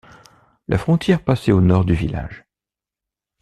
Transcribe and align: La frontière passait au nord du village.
La 0.67 0.79
frontière 0.79 1.23
passait 1.23 1.51
au 1.51 1.61
nord 1.61 1.85
du 1.85 1.93
village. 1.93 2.45